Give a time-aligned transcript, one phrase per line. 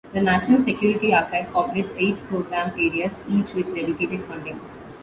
[0.13, 4.59] The National Security Archive operates eight program areas, each with dedicated funding.